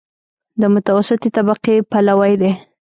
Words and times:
د 0.61 0.63
متوسطې 0.73 1.29
طبقې 1.35 1.75
پلوی 1.91 2.33
دی. 2.41 2.51